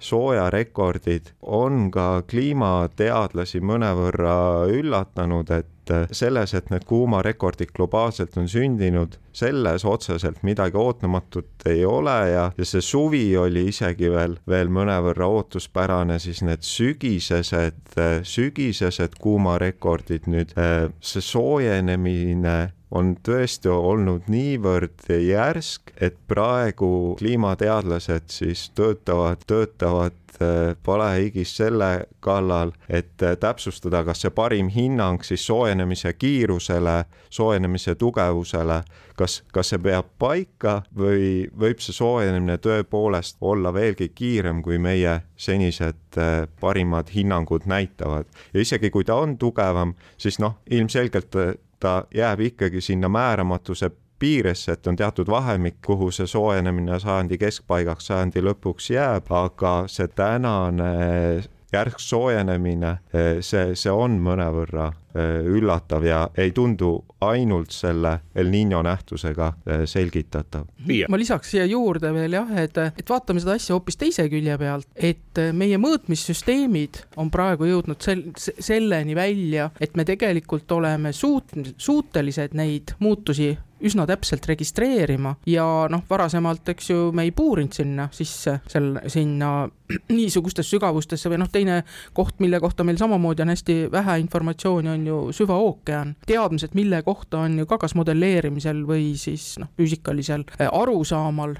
[0.02, 4.36] soojarekordid on ka kliimateadlasi mõnevõrra
[4.72, 5.72] üllatanud, et
[6.10, 12.66] selles, et need kuumarekordid globaalselt on sündinud, selles otseselt midagi ootamatut ei ole ja, ja
[12.66, 20.56] see suvi oli isegi veel, veel mõnevõrra ootuspärane, siis need sügisesed, sügisesed kuumarekordid nüüd,
[21.00, 22.56] see soojenemine
[22.90, 32.72] on tõesti olnud niivõrd järsk, et praegu kliimateadlased siis töötavad, töötavad äh, palehigis selle kallal,
[32.88, 38.80] et äh, täpsustada, kas see parim hinnang siis soojenemise kiirusele, soojenemise tugevusele,
[39.18, 45.18] kas, kas see peab paika või võib see soojenemine tõepoolest olla veelgi kiirem, kui meie
[45.36, 48.30] senised äh, parimad hinnangud näitavad.
[48.54, 51.34] ja isegi kui ta on tugevam, siis noh, ilmselgelt
[51.80, 58.06] ta jääb ikkagi sinna määramatuse piiresse, et on teatud vahemik, kuhu see soojenemine sajandi keskpaigaks,
[58.06, 60.92] sajandi lõpuks jääb, aga see tänane
[61.72, 62.92] järsk soojenemine,
[63.42, 66.92] see, see on mõnevõrra eh, üllatav ja ei tundu
[67.26, 70.66] ainult selle El Niño nähtusega eh, selgitatav.
[71.08, 74.88] ma lisaks siia juurde veel jah, et, et vaatame seda asja hoopis teise külje pealt,
[74.94, 82.54] et meie mõõtmissüsteemid on praegu jõudnud sel-, selleni välja, et me tegelikult oleme suut-, suutelised
[82.54, 88.58] neid muutusi üsna täpselt registreerima ja noh, varasemalt, eks ju, me ei puurinud sinna sisse,
[88.70, 89.68] seal, sinna
[90.16, 91.82] niisugustesse sügavustesse või noh, teine
[92.16, 96.14] koht, mille kohta meil samamoodi on hästi vähe informatsiooni, on ju süvaookean.
[96.26, 101.56] teadmised, mille kohta on ju ka kas modelleerimisel või siis noh, füüsikalisel äh, arusaamal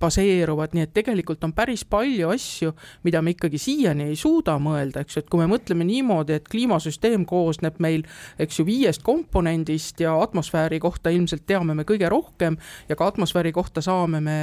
[0.00, 2.72] baseeruvad, nii et tegelikult on päris palju asju,
[3.06, 6.48] mida me ikkagi siiani ei suuda mõelda, eks ju, et kui me mõtleme niimoodi, et
[6.50, 8.02] kliimasüsteem koosneb meil,
[8.40, 13.52] eks ju, viiest komponendist ja atmosfääri kohta ilmselt teame me kõige rohkem ja ka atmosfääri
[13.54, 14.38] kohta saame me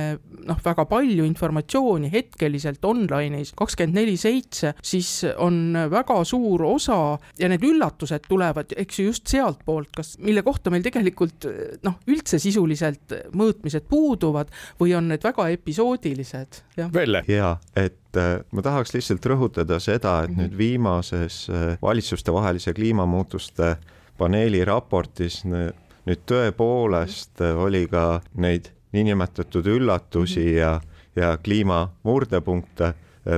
[0.48, 3.54] noh, väga palju informatsiooni hetkeliselt online'is.
[3.58, 9.28] kakskümmend neli seitse, siis on väga suur osa ja need üllatused tulevad, eks ju, just
[9.28, 11.50] sealtpoolt, kas, mille kohta meil tegelikult
[11.84, 16.62] noh, üldse sisuliselt mõõtmised puuduvad või on need väga episoodilised.
[16.94, 17.24] Velle.
[17.28, 20.42] ja, et äh, ma tahaks lihtsalt rõhutada seda, et mm -hmm.
[20.42, 23.76] nüüd viimases äh, valitsustevahelise kliimamuutuste
[24.18, 30.58] paneeli raportis nüüd tõepoolest äh, oli ka neid niinimetatud üllatusi mm -hmm.
[30.58, 30.82] ja,
[31.16, 32.94] ja kliimamurdepunkte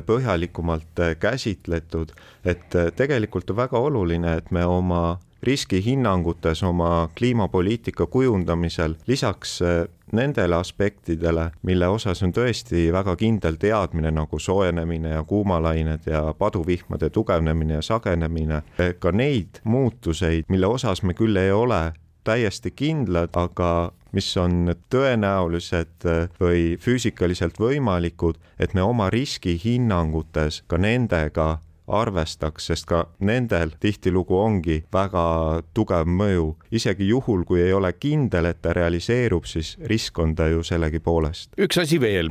[0.05, 2.11] põhjalikumalt käsitletud,
[2.45, 10.55] et tegelikult on väga oluline, et me oma riskihinnangutes oma kliimapoliitika kujundamisel lisaks äh, nendele
[10.55, 17.73] aspektidele, mille osas on tõesti väga kindel teadmine nagu soojenemine ja kuumalained ja paduvihmade tugevnemine
[17.73, 21.91] ja sagenemine, äh, ka neid muutuseid, mille osas me küll ei ole
[22.23, 30.77] täiesti kindlad, aga mis on tõenäolised äh, või füüsikaliselt võimalikud, et me oma riskihinnangutes ka
[30.77, 36.55] nendega arvestaks, sest ka nendel tihtilugu ongi väga tugev mõju.
[36.71, 41.55] isegi juhul, kui ei ole kindel, et ta realiseerub, siis risk on ta ju sellegipoolest.
[41.57, 42.29] üks asi veel,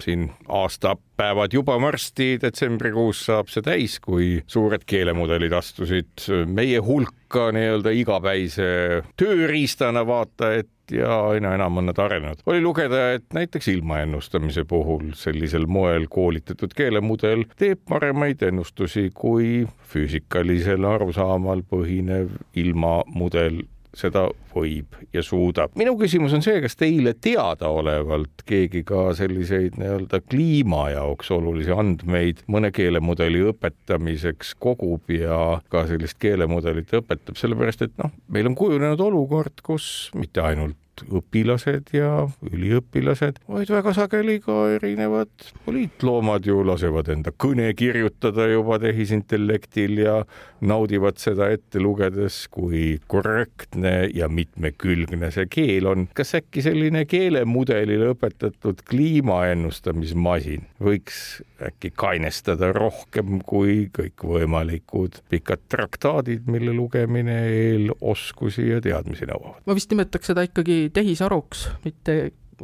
[0.00, 7.94] siin aastapäevad juba varsti, detsembrikuus saab see täis, kui suured keelemudelid astusid meie hulka nii-öelda
[7.94, 12.42] igapäise tööriistana vaata et ja aina enam on nad arenenud.
[12.46, 20.84] oli lugeda, et näiteks ilmaennustamise puhul sellisel moel koolitatud keelemudel teeb paremaid ennustusi kui füüsikalisel
[20.84, 23.62] arusaamal põhinev ilmamudel
[23.98, 25.74] seda võib ja suudab.
[25.78, 32.44] minu küsimus on see, kas teile teadaolevalt keegi ka selliseid nii-öelda kliima jaoks olulisi andmeid
[32.50, 39.00] mõne keelemudeli õpetamiseks kogub ja ka sellist keelemudelit õpetab, sellepärast et noh, meil on kujunenud
[39.00, 42.10] olukord, kus mitte ainult õpilased ja
[42.50, 45.30] üliõpilased, vaid väga sageli ka erinevad
[45.66, 50.16] poliitloomad ju lasevad enda kõne kirjutada juba tehisintellektil ja
[50.64, 56.08] naudivad seda ette lugedes, kui korrektne ja mitmekülgne see keel on.
[56.14, 66.74] kas äkki selline keelemudelile õpetatud kliimaennustamismasin võiks äkki kainestada rohkem kui kõikvõimalikud pikad traktaadid, mille
[66.76, 69.62] lugemine eeloskusi ja teadmisi nõuavad?
[69.66, 72.16] ma vist nimetaks seda ikkagi tehisaruks, mitte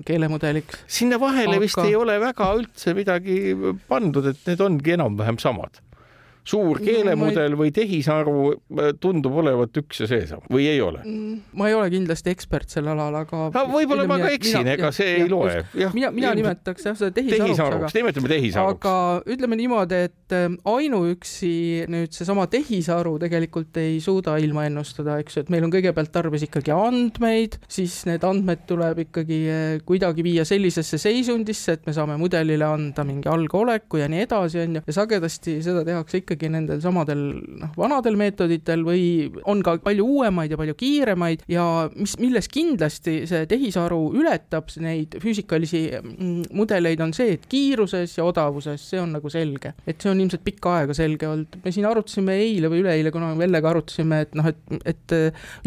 [0.07, 0.85] keelemudeliks.
[0.87, 1.63] sinna vahele Aga...
[1.65, 3.39] vist ei ole väga üldse midagi
[3.89, 5.81] pandud, et need ongi enam-vähem samad
[6.47, 11.03] suur keelemudel või tehisaru äh, tundub olevat üks ja seesama või ei ole?
[11.05, 13.65] Mm, ma ei ole kindlasti ekspert sel alal, aga no,.
[13.75, 15.61] võib-olla ma ka eksin, ega see ja, ei loe.
[15.97, 17.47] mina, mina nimetaks jah seda tehisaruks.
[17.47, 18.81] tehisaruks, nimetame tehisaruks.
[18.81, 21.53] aga ütleme niimoodi, et ähm, ainuüksi
[21.93, 26.47] nüüd seesama tehisaru tegelikult ei suuda ilma ennustada, eks ju, et meil on kõigepealt tarvis
[26.49, 32.17] ikkagi andmeid, siis need andmed tuleb ikkagi äh, kuidagi viia sellisesse seisundisse, et me saame
[32.21, 36.81] mudelile anda mingi algoleku ja nii edasi, onju, ja sagedasti seda tehakse ikka ikkagi nendel
[36.83, 37.23] samadel
[37.61, 39.05] noh, vanadel meetoditel või
[39.51, 41.65] on ka palju uuemaid ja palju kiiremaid ja
[41.97, 48.27] mis, milles kindlasti see tehisaru ületab neid füüsikalisi mm, mudeleid, on see, et kiiruses ja
[48.29, 49.75] odavuses, see on nagu selge.
[49.87, 53.33] et see on ilmselt pikka aega selge olnud, me siin arutasime eile või üleeile, kuna
[53.39, 55.15] Vellega arutasime, et noh, et, et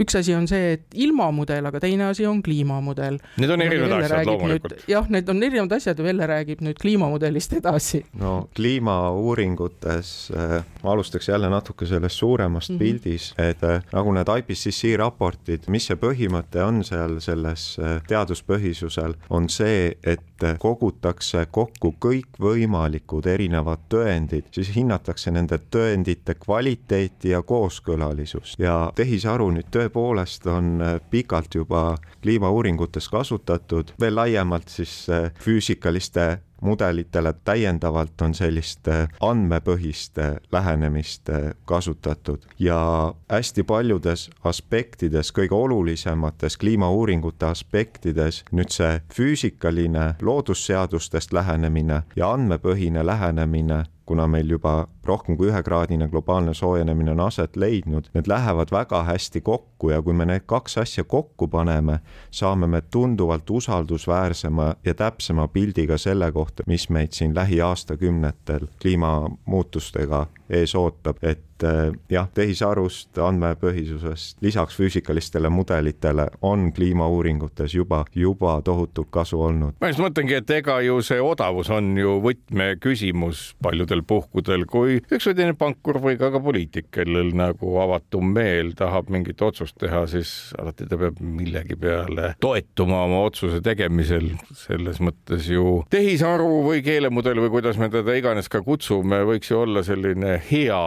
[0.02, 3.19] üks asi on see, et ilmamudel, aga teine asi on kliimamudel.
[3.41, 4.86] Need on erinevad asjad loomulikult.
[4.89, 8.04] jah, need on erinevad asjad ja Velle räägib nüüd kliimamudelist edasi.
[8.19, 10.53] no kliimauuringutes äh,,
[10.84, 12.80] ma alustaks jälle natuke sellest suuremast mm -hmm.
[12.80, 19.16] pildis, et äh, nagu need IPCC raportid, mis see põhimõte on seal selles äh, teaduspõhisusel,
[19.30, 20.22] on see, et
[20.60, 29.70] kogutakse kokku kõikvõimalikud erinevad tõendid, siis hinnatakse nende tõendite kvaliteeti ja kooskõlalisust ja tehisaru nüüd
[29.72, 38.34] tõepoolest on äh, pikalt juba kliimauuringutes kasutatud, veel laiemalt siis äh, füüsikaliste mudelitele täiendavalt on
[38.34, 42.45] sellist äh, andmepõhist äh, lähenemist äh, kasutatud.
[42.60, 53.06] Ja hästi paljudes aspektides, kõige olulisemates kliimauuringute aspektides nüüd see füüsikaline loodusseadustest lähenemine ja andmepõhine
[53.06, 59.04] lähenemine kuna meil juba rohkem kui ühekraadine globaalne soojenemine on aset leidnud, need lähevad väga
[59.04, 62.00] hästi kokku ja kui me need kaks asja kokku paneme,
[62.32, 70.28] saame me tunduvalt usaldusväärsema ja täpsema pildi ka selle kohta, mis meid siin lähiaastakümnetel kliimamuutustega
[70.50, 79.12] ees ootab, et äh, jah, tehisarust, andmepõhisusest, lisaks füüsikalistele mudelitele on kliimauuringutes juba, juba tohutult
[79.12, 79.78] kasu olnud.
[79.82, 85.30] ma just mõtlengi, et ega ju see odavus on ju võtmeküsimus paljudel puhkudel, kui üks
[85.30, 90.06] või teine pankur või ka, ka poliitik, kellel nagu avatum meel tahab mingit otsust teha,
[90.10, 94.32] siis alati ta peab millegi peale toetuma oma otsuse tegemisel.
[94.58, 99.60] selles mõttes ju tehisaru või keelemudel või kuidas me teda iganes ka kutsume, võiks ju
[99.63, 100.84] olla selline hea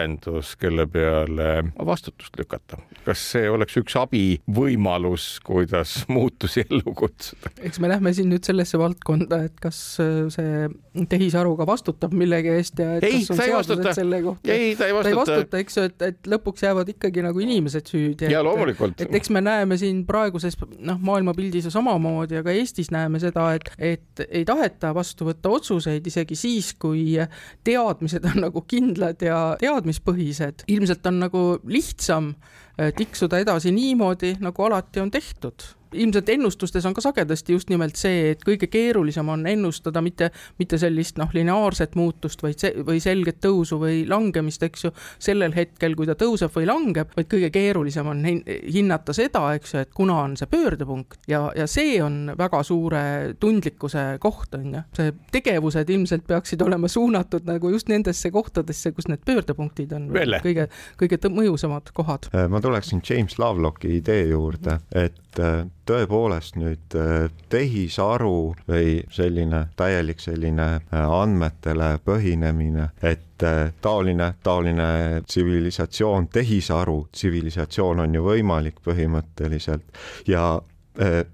[0.00, 2.78] lahendus, kelle peale vastutust lükata.
[3.04, 7.52] kas see oleks üks abivõimalus, kuidas muutusi ellu kutsuda?
[7.62, 12.52] eks me lähme siin nüüd sellesse valdkonda, et kas äh, see tehisaru ka vastutab millegi
[12.56, 14.52] eest ja et ei, seadused selle kohta.
[14.52, 15.02] ei, ta ei vastuta.
[15.02, 18.30] ta ei vastuta, eks ju, et, et lõpuks jäävad ikkagi nagu inimesed süüdi.
[18.32, 19.00] ja loomulikult.
[19.00, 23.70] et eks me näeme siin praeguses noh, maailmapildis ja samamoodi, aga Eestis näeme seda, et,
[23.78, 27.16] et ei taheta vastu võtta otsuseid isegi siis, kui
[27.64, 29.40] teadmised on nagu kindlad ja
[29.90, 30.64] teadmispõhised.
[30.68, 32.34] ilmselt on nagu lihtsam
[32.78, 37.98] eh, tiksuda edasi niimoodi, nagu alati on tehtud ilmselt ennustustes on ka sagedasti just nimelt
[37.98, 43.00] see, et kõige keerulisem on ennustada mitte, mitte sellist noh, lineaarset muutust, vaid see, või
[43.02, 47.50] selget tõusu või langemist, eks ju, sellel hetkel, kui ta tõuseb või langeb, vaid kõige
[47.54, 52.34] keerulisem on hinnata seda, eks ju, et kuna on see pöördepunkt ja, ja see on
[52.38, 53.02] väga suure
[53.40, 54.84] tundlikkuse koht, on ju.
[54.96, 60.40] see tegevused ilmselt peaksid olema suunatud nagu just nendesse kohtadesse, kus need pöördepunktid on Velle.
[60.44, 60.68] kõige,
[61.00, 62.30] kõige mõjusamad kohad.
[62.48, 70.20] ma tuleksin James Lovelocki idee juurde, et äh, tõepoolest nüüd äh, tehisaru või selline täielik
[70.22, 80.02] selline äh, andmetele põhinemine, et äh, taoline, taoline tsivilisatsioon, tehisaru tsivilisatsioon on ju võimalik põhimõtteliselt
[80.28, 80.60] ja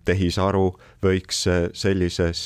[0.05, 0.67] tehisaru
[1.07, 2.43] võiks sellises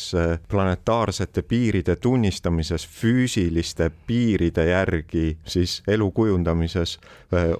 [0.48, 6.98] planetaarsete piiride tunnistamises, füüsiliste piiride järgi siis elu kujundamises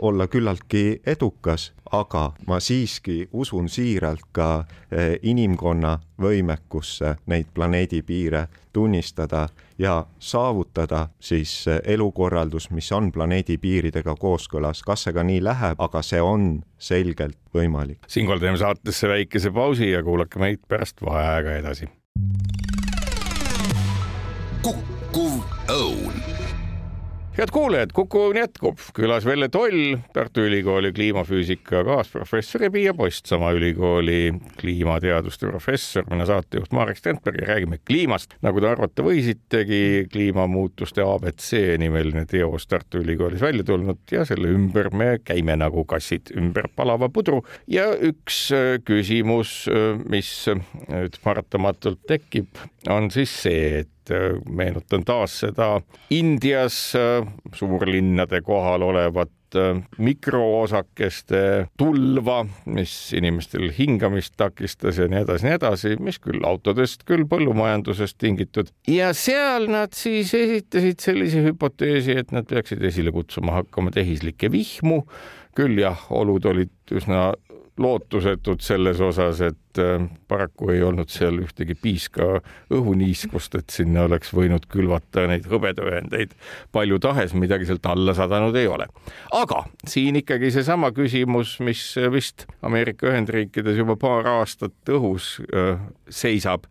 [0.01, 4.65] olla küllaltki edukas aga ma siiski usun siiralt ka
[5.23, 14.83] inimkonna võimekusse neid planeedi piire tunnistada ja saavutada siis elukorraldus, mis on planeedi piiridega kooskõlas.
[14.83, 17.99] kas see ka nii läheb, aga see on selgelt võimalik.
[18.07, 21.89] siinkohal teeme saatesse väikese pausi ja kuulake meid pärast vaheaega edasi.
[24.65, 24.90] õun
[27.39, 33.53] head kuulajad, Kuku jätkub, külas Velle Toll, Tartu Ülikooli kliimafüüsika kaasprofessor ja Piia Post, sama
[33.55, 38.35] ülikooli kliimateaduste professor, mina saatejuht Marek Strandberg ja räägime kliimast.
[38.43, 44.91] nagu te arvata võisitegi, kliimamuutuste abc nimeline teos Tartu Ülikoolis välja tulnud ja selle ümber
[44.91, 47.45] me käime nagu kassid ümber palava pudru.
[47.71, 52.51] Ja üks äh, küsimus, äh, mis nüüd paratamatult tekib,
[52.91, 54.00] on siis see, et Äh,
[54.49, 61.43] meenutan taas seda Indias äh, suurlinnade kohal olevat äh, mikroosakeste
[61.79, 68.19] tulva, mis inimestel hingamist takistas ja nii edasi, nii edasi, mis küll autodest, küll põllumajandusest
[68.21, 68.73] tingitud.
[68.89, 75.05] ja seal nad siis esitasid sellise hüpoteesi, et nad peaksid esile kutsuma hakkama tehislikke vihmu.
[75.59, 77.33] küll jah, olud olid üsna
[77.81, 82.41] lootusetud selles osas, et äh, paraku ei olnud seal ühtegi piiska
[82.77, 86.37] õhuniiskust, et sinna oleks võinud külvata neid hõbedaühendeid
[86.75, 88.89] palju tahes, midagi sealt alla sadanud ei ole.
[89.37, 96.69] aga siin ikkagi seesama küsimus, mis vist Ameerika Ühendriikides juba paar aastat õhus äh, seisab,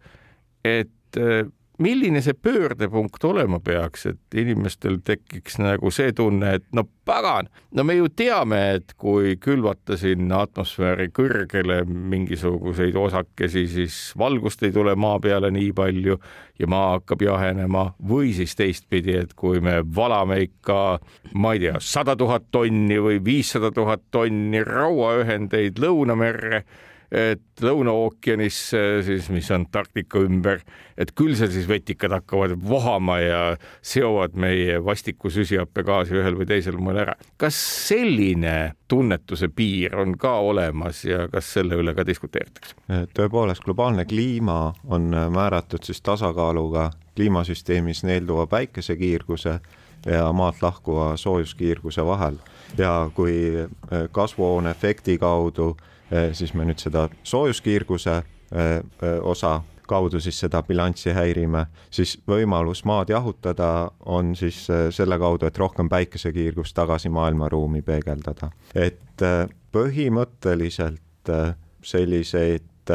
[0.65, 1.47] et äh,
[1.79, 7.85] milline see pöördepunkt olema peaks, et inimestel tekiks nagu see tunne, et no pagan, no
[7.87, 14.95] me ju teame, et kui külvata sinna atmosfääri kõrgele mingisuguseid osakesi, siis valgust ei tule
[14.99, 16.19] maa peale nii palju
[16.59, 17.85] ja maa hakkab jahenema.
[18.09, 20.99] Või siis teistpidi, et kui me valame ikka,
[21.39, 26.63] ma ei tea, sada tuhat tonni või viissada tuhat tonni rauaühendeid Lõunamerre
[27.12, 28.57] et Lõuna-ookeanis
[29.05, 30.62] siis, mis Antarktika ümber,
[30.97, 33.39] et küll seal siis vetikad hakkavad vohama ja
[33.81, 37.15] seovad meie vastiku süsihappegaasi ühel või teisel moel ära.
[37.37, 37.57] kas
[37.89, 42.77] selline tunnetuse piir on ka olemas ja kas selle üle ka diskuteeritakse?
[43.17, 49.60] tõepoolest, globaalne kliima on määratud siis tasakaaluga kliimasüsteemis neelduva päikesekiirguse
[50.05, 52.39] ja maalt lahkuva soojuskiirguse vahel
[52.77, 53.67] ja kui
[54.12, 55.88] kasvuhooneefekti kaudu Eh,
[56.33, 58.23] siis me nüüd seda soojuskiirguse eh,
[58.77, 65.47] eh, osa kaudu siis seda bilanssi häirime, siis võimalus maad jahutada on siis selle kaudu,
[65.49, 68.51] et rohkem päikesekiirgust tagasi maailmaruumi peegeldada.
[68.75, 69.23] et
[69.73, 71.33] põhimõtteliselt
[71.81, 72.93] selliseid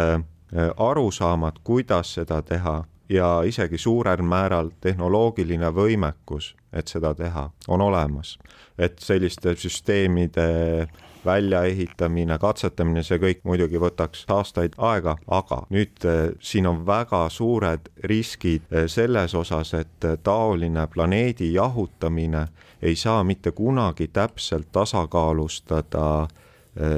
[0.79, 8.39] arusaamad, kuidas seda teha ja isegi suurel määral tehnoloogiline võimekus, et seda teha, on olemas.
[8.79, 10.89] et selliste süsteemide
[11.25, 17.91] väljaehitamine, katsetamine, see kõik muidugi võtaks aastaid aega, aga nüüd eh, siin on väga suured
[18.11, 22.47] riskid eh, selles osas, et eh, taoline planeedi jahutamine
[22.83, 26.27] ei saa mitte kunagi täpselt tasakaalustada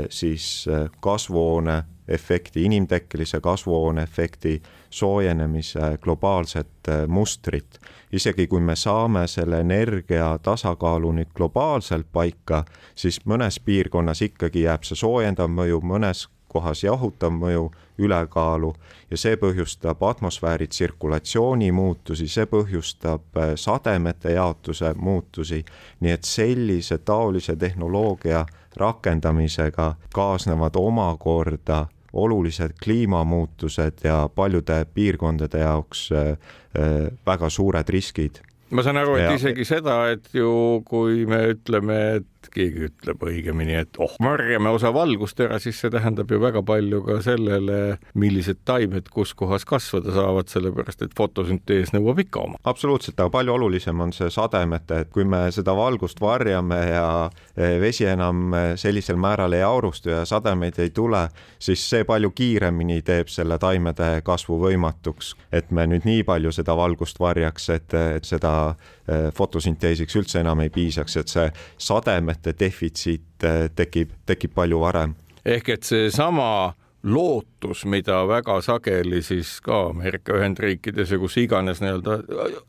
[0.09, 0.65] siis
[1.05, 1.75] kasvuhoone
[2.09, 7.79] efekti, inimtekkelise kasvuhooneefekti soojenemise globaalset mustrit.
[8.13, 12.65] isegi kui me saame selle energia tasakaalu nüüd globaalselt paika,
[12.95, 18.73] siis mõnes piirkonnas ikkagi jääb see soojendav mõju, mõnes kohas jahutav mõju ülekaalu
[19.11, 25.65] ja see põhjustab atmosfääri tsirkulatsiooni muutusi, see põhjustab sademete jaotuse muutusi.
[26.01, 36.29] nii et sellise taolise tehnoloogia rakendamisega kaasnevad omakorda olulised kliimamuutused ja paljude piirkondade jaoks äh,
[36.33, 38.41] äh, väga suured riskid
[38.71, 39.35] ma saan aru, et ja.
[39.37, 44.93] isegi seda, et ju kui me ütleme, et keegi ütleb õigemini, et oh, varjame osa
[44.95, 50.15] valgust ära, siis see tähendab ju väga palju ka sellele, millised taimed kus kohas kasvada
[50.15, 52.61] saavad, sellepärast et fotosüntees nõuab ikka oma.
[52.65, 57.07] absoluutselt, aga palju olulisem on see sademete, et kui me seda valgust varjame ja
[57.57, 61.27] eh, vesi enam eh, sellisel määral ei aurustu ja sademeid ei tule,
[61.59, 66.77] siis see palju kiiremini teeb selle taimede kasvu võimatuks, et me nüüd nii palju seda
[66.77, 68.96] valgust varjaks, et, et seda eh,
[69.35, 71.47] fotosünteesiks üldse enam ei piisaks, et see
[71.79, 75.15] sademete defitsiit äh, tekib, tekib palju varem.
[75.45, 76.75] ehk et seesama
[77.07, 82.17] lootus, mida väga sageli siis ka Ameerika Ühendriikides ja kus iganes nii-öelda,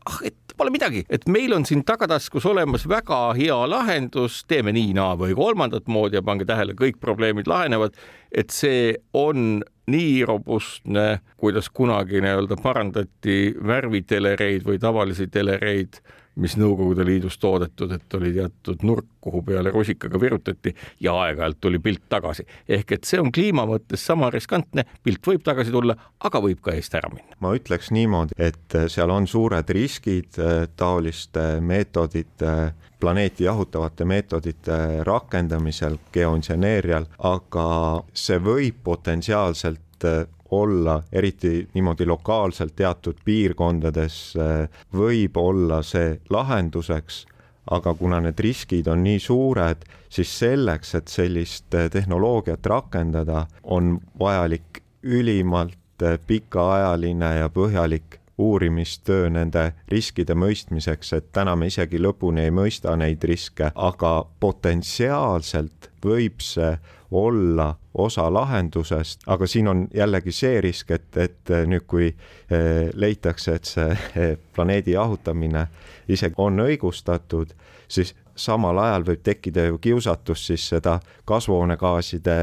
[0.06, 4.92] ah, et pole midagi, et meil on siin tagataskus olemas väga hea lahendus, teeme nii,
[4.98, 7.98] naa või kolmandat moodi ja pange tähele, kõik probleemid lahenevad,
[8.30, 11.06] et see on nii robustne,
[11.40, 16.02] kuidas kunagi nii-öelda parandati värvitelereid või tavalisi telereid
[16.38, 20.74] mis Nõukogude Liidus toodetud, et oli teatud nurk, kuhu peale rusikaga virutati
[21.04, 22.46] ja aeg-ajalt tuli pilt tagasi.
[22.68, 26.74] ehk et see on kliima mõttes sama riskantne, pilt võib tagasi tulla, aga võib ka
[26.78, 27.36] eest ära minna.
[27.40, 32.54] ma ütleks niimoodi, et seal on suured riskid äh, taoliste meetodite
[33.00, 37.68] planeeti jahutavate meetodite rakendamisel, geoinseneerial, aga
[38.12, 47.26] see võib potentsiaalselt äh, olla, eriti niimoodi lokaalselt teatud piirkondades äh, võib olla see lahenduseks,
[47.70, 53.98] aga kuna need riskid on nii suured, siis selleks, et sellist äh, tehnoloogiat rakendada, on
[54.20, 62.46] vajalik ülimalt äh, pikaajaline ja põhjalik uurimistöö nende riskide mõistmiseks, et täna me isegi lõpuni
[62.46, 66.76] ei mõista neid riske, aga potentsiaalselt võib see
[67.10, 73.54] olla osa lahendusest, aga siin on jällegi see risk, et, et nüüd, kui eh, leitakse,
[73.54, 75.66] et see eh, planeedi jahutamine
[76.08, 77.54] isegi on õigustatud,
[77.88, 82.38] siis samal ajal võib tekkida ju kiusatus siis seda kasvuhoonegaaside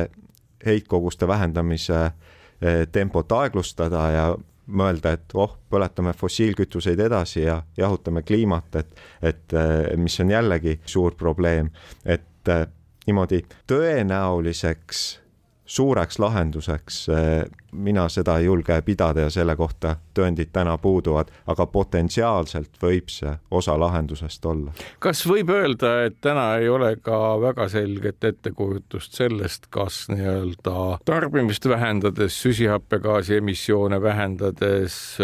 [0.65, 4.27] heitkoguste vähendamise eh, tempot aeglustada ja
[4.65, 9.53] mõelda, et oh, põletame fossiilkütuseid edasi ja jahutame kliimat, et, et
[10.01, 11.69] mis on jällegi suur probleem,
[12.01, 12.49] et
[13.05, 15.05] niimoodi tõenäoliseks
[15.65, 17.07] suureks lahenduseks
[17.71, 23.33] mina seda ei julge pidada ja selle kohta tõendid täna puuduvad, aga potentsiaalselt võib see
[23.51, 24.73] osa lahendusest olla.
[24.99, 31.67] kas võib öelda, et täna ei ole ka väga selget ettekujutust sellest, kas nii-öelda tarbimist
[31.69, 35.17] vähendades, süsihappegaasi emissioone vähendades,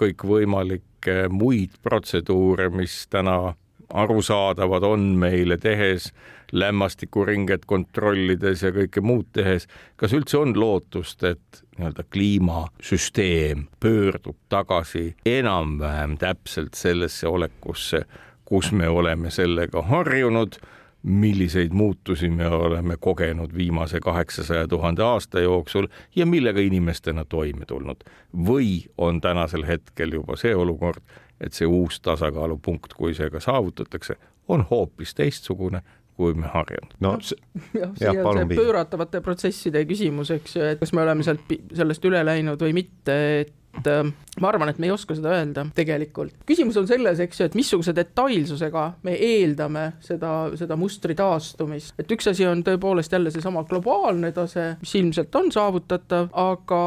[0.00, 3.54] kõikvõimalikke muid protseduure, mis täna
[3.92, 6.12] arusaadavad on meile tehes,
[6.52, 15.14] lämmastikuringet kontrollides ja kõike muud tehes, kas üldse on lootust, et nii-öelda kliimasüsteem pöördub tagasi
[15.26, 18.02] enam-vähem täpselt sellesse olekusse,
[18.44, 20.58] kus me oleme sellega harjunud,
[21.02, 25.86] milliseid muutusi me oleme kogenud viimase kaheksasaja tuhande aasta jooksul
[26.16, 27.96] ja millega inimestena toime tulnud.
[28.36, 31.02] või on tänasel hetkel juba see olukord,
[31.40, 34.16] et see uus tasakaalupunkt, kui see ka saavutatakse,
[34.48, 35.82] on hoopis teistsugune,
[36.20, 36.96] kui me harjunud.
[37.00, 37.38] no see,
[37.72, 42.04] jah, see on see pööratavate protsesside küsimus, eks ju, et kas me oleme sealt, sellest
[42.10, 44.04] üle läinud või mitte, et et äh,
[44.40, 46.34] ma arvan, et me ei oska seda öelda tegelikult.
[46.48, 51.94] küsimus on selles, eks ju, et missuguse detailsusega me eeldame seda, seda mustri taastumist.
[52.00, 56.82] et üks asi on tõepoolest jälle seesama globaalne tase, mis ilmselt on saavutatav, aga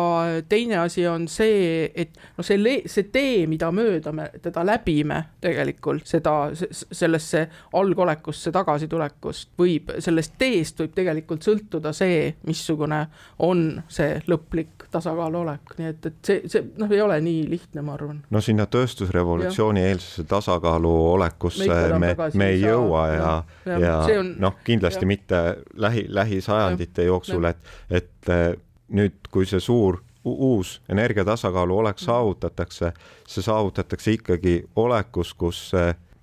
[0.49, 6.07] teine asi on see, et noh, see, see tee, mida mööda me teda läbime tegelikult,
[6.09, 6.35] seda,
[6.83, 7.45] sellesse
[7.79, 13.05] algolekusse tagasitulekust võib, sellest teest võib tegelikult sõltuda see, missugune
[13.43, 17.93] on see lõplik tasakaaluolek, nii et, et see, see noh, ei ole nii lihtne, ma
[17.93, 18.21] arvan.
[18.29, 23.33] no sinna tööstusrevolutsiooni eelsesse tasakaalu olekusse me, me, me ei jõua ja,
[23.65, 25.11] ja, ja, ja noh, kindlasti ja.
[25.13, 25.43] mitte
[25.73, 28.47] lähi, lähisajandite jooksul, et, et eh,
[28.93, 32.93] nüüd, kui see suur uus energiatasakaalu olek saavutatakse,
[33.27, 35.71] see saavutatakse ikkagi olekus, kus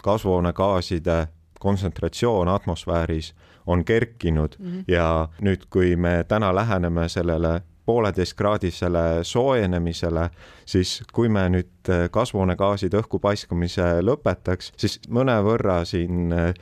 [0.02, 1.26] kasvuhoonegaaside
[1.60, 3.34] kontsentratsioon atmosfääris
[3.66, 4.84] on kerkinud mm -hmm.
[4.88, 7.60] ja nüüd, kui me täna läheneme sellele
[7.90, 10.28] pooleteistkraadisele soojenemisele,
[10.66, 16.52] siis kui me nüüd äh, kasvuhoonegaaside õhku paiskamise lõpetaks, siis mõnevõrra siin äh,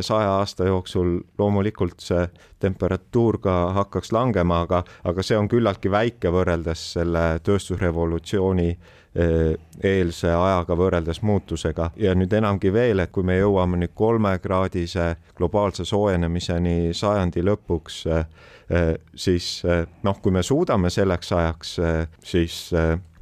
[0.00, 2.24] saja aasta jooksul loomulikult see
[2.62, 9.52] temperatuur ka hakkaks langema, aga, aga see on küllaltki väike võrreldes selle tööstusrevolutsiooni äh,
[9.84, 11.90] eelse ajaga võrreldes muutusega.
[12.00, 18.04] Ja nüüd enamgi veel, et kui me jõuame nüüd kolmekraadise globaalse soojenemiseni sajandi lõpuks,
[19.20, 21.74] siis noh, kui me suudame selleks ajaks
[22.24, 22.70] siis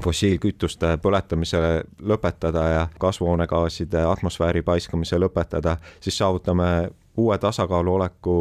[0.03, 1.61] fossiilkütuste põletamise
[2.03, 8.37] lõpetada ja kasvuhoonegaaside atmosfääri paiskamise lõpetada, siis saavutame uue tasakaalu oleku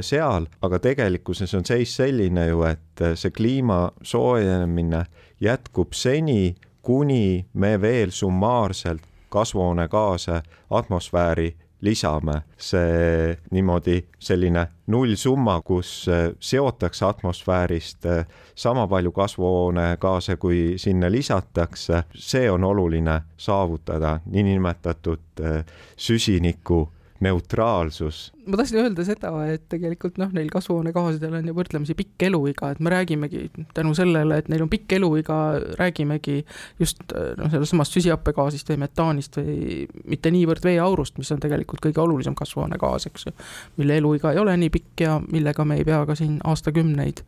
[0.00, 5.04] seal, aga tegelikkuses on seis selline ju, et see kliima soojenemine
[5.40, 10.40] jätkub seni, kuni me veel summaarselt kasvuhoonegaase
[10.70, 20.74] atmosfääri lisame, see niimoodi selline nullsumma, kus äh, seotakse atmosfäärist äh, sama palju kasvuhoonegaase, kui
[20.82, 25.64] sinna lisatakse, see on oluline saavutada, niinimetatud äh,
[25.96, 26.88] süsiniku
[27.20, 28.32] neutraalsus.
[28.46, 32.80] ma tahtsin öelda seda, et tegelikult noh, neil kasvuhoonegaasidel on ju võrdlemisi pikk eluiga, et
[32.84, 35.40] me räägimegi tänu sellele, et neil on pikk eluiga,
[35.80, 36.38] räägimegi
[36.82, 42.02] just noh, sellest samast süsihappegaasist või metaanist või mitte niivõrd veeaurust, mis on tegelikult kõige
[42.04, 43.36] olulisem kasvuhoonegaas, eks ju,
[43.80, 47.24] mille eluiga ei ole nii pikk ja millega me ei pea ka siin aastakümneid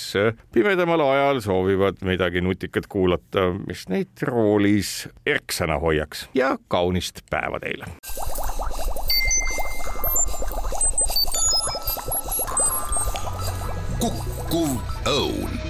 [0.54, 7.90] pimedamal ajal soovivad midagi nutikat kuulata, mis neid roolis erksana hoiaks ja kaunist päeva teile.
[13.96, 14.76] kukkuv
[15.10, 15.65] õun